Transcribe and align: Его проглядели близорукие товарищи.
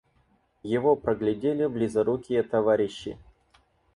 Его 0.63 0.95
проглядели 0.95 1.67
близорукие 1.67 2.41
товарищи. 2.41 3.19